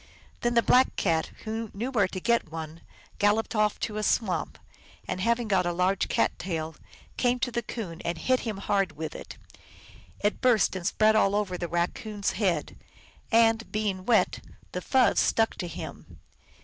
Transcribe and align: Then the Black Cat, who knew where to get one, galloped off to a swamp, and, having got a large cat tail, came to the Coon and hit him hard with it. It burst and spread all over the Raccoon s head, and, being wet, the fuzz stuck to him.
Then 0.39 0.55
the 0.55 0.63
Black 0.63 0.95
Cat, 0.95 1.27
who 1.43 1.69
knew 1.75 1.91
where 1.91 2.07
to 2.07 2.19
get 2.19 2.51
one, 2.51 2.81
galloped 3.19 3.53
off 3.53 3.79
to 3.81 3.97
a 3.97 4.01
swamp, 4.01 4.57
and, 5.07 5.21
having 5.21 5.47
got 5.47 5.67
a 5.67 5.71
large 5.71 6.07
cat 6.07 6.31
tail, 6.39 6.75
came 7.17 7.37
to 7.37 7.51
the 7.51 7.61
Coon 7.61 8.01
and 8.03 8.17
hit 8.17 8.39
him 8.39 8.57
hard 8.57 8.93
with 8.93 9.13
it. 9.13 9.37
It 10.21 10.41
burst 10.41 10.75
and 10.75 10.87
spread 10.87 11.15
all 11.15 11.35
over 11.35 11.55
the 11.55 11.67
Raccoon 11.67 12.21
s 12.23 12.31
head, 12.31 12.77
and, 13.31 13.71
being 13.71 14.03
wet, 14.07 14.39
the 14.71 14.81
fuzz 14.81 15.19
stuck 15.19 15.53
to 15.57 15.67
him. 15.67 16.19